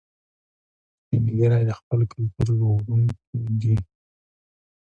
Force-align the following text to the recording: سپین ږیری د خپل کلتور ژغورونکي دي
سپین 1.01 1.23
ږیری 1.37 1.63
د 1.67 1.71
خپل 1.79 1.99
کلتور 2.11 2.47
ژغورونکي 2.57 3.19
دي 3.59 3.75